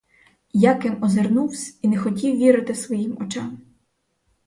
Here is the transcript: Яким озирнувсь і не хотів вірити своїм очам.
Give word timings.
Яким 0.53 1.03
озирнувсь 1.03 1.79
і 1.81 1.87
не 1.87 1.97
хотів 1.97 2.35
вірити 2.35 2.75
своїм 2.75 3.17
очам. 3.21 3.59